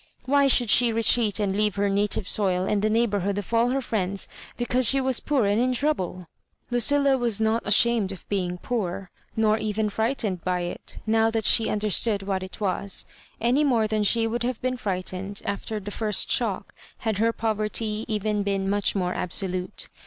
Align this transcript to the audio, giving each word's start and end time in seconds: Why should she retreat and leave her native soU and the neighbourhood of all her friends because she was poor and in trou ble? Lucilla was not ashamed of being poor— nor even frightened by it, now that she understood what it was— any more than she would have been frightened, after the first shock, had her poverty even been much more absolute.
Why 0.25 0.47
should 0.47 0.71
she 0.71 0.91
retreat 0.91 1.39
and 1.39 1.55
leave 1.55 1.75
her 1.75 1.87
native 1.87 2.27
soU 2.27 2.65
and 2.65 2.81
the 2.81 2.89
neighbourhood 2.89 3.37
of 3.37 3.53
all 3.53 3.69
her 3.69 3.81
friends 3.81 4.27
because 4.57 4.87
she 4.87 4.99
was 4.99 5.19
poor 5.19 5.45
and 5.45 5.61
in 5.61 5.73
trou 5.73 5.93
ble? 5.93 6.25
Lucilla 6.71 7.19
was 7.19 7.39
not 7.39 7.61
ashamed 7.67 8.11
of 8.11 8.27
being 8.27 8.57
poor— 8.57 9.11
nor 9.37 9.59
even 9.59 9.91
frightened 9.91 10.43
by 10.43 10.61
it, 10.61 10.97
now 11.05 11.29
that 11.29 11.45
she 11.45 11.69
understood 11.69 12.23
what 12.23 12.41
it 12.41 12.59
was— 12.59 13.05
any 13.39 13.63
more 13.63 13.87
than 13.87 14.01
she 14.01 14.25
would 14.25 14.41
have 14.41 14.59
been 14.59 14.75
frightened, 14.75 15.39
after 15.45 15.79
the 15.79 15.91
first 15.91 16.31
shock, 16.31 16.73
had 16.97 17.19
her 17.19 17.31
poverty 17.31 18.03
even 18.07 18.41
been 18.41 18.67
much 18.67 18.95
more 18.95 19.13
absolute. 19.13 19.87